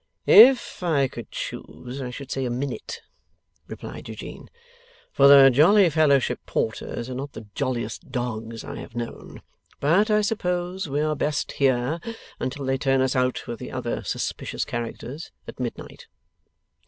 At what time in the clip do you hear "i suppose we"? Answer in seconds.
10.09-11.01